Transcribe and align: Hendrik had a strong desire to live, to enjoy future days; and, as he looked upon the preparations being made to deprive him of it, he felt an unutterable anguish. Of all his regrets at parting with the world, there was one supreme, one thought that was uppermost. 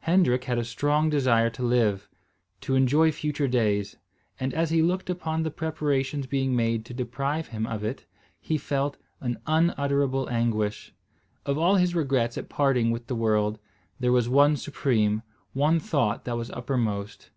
Hendrik 0.00 0.44
had 0.44 0.58
a 0.58 0.64
strong 0.64 1.08
desire 1.08 1.48
to 1.48 1.62
live, 1.62 2.06
to 2.60 2.74
enjoy 2.74 3.10
future 3.10 3.48
days; 3.48 3.96
and, 4.38 4.52
as 4.52 4.68
he 4.68 4.82
looked 4.82 5.08
upon 5.08 5.42
the 5.42 5.50
preparations 5.50 6.26
being 6.26 6.54
made 6.54 6.84
to 6.84 6.92
deprive 6.92 7.46
him 7.48 7.66
of 7.66 7.82
it, 7.82 8.04
he 8.42 8.58
felt 8.58 8.98
an 9.22 9.38
unutterable 9.46 10.28
anguish. 10.28 10.92
Of 11.46 11.56
all 11.56 11.76
his 11.76 11.94
regrets 11.94 12.36
at 12.36 12.50
parting 12.50 12.90
with 12.90 13.06
the 13.06 13.16
world, 13.16 13.58
there 13.98 14.12
was 14.12 14.28
one 14.28 14.58
supreme, 14.58 15.22
one 15.54 15.80
thought 15.80 16.26
that 16.26 16.36
was 16.36 16.50
uppermost. 16.50 17.30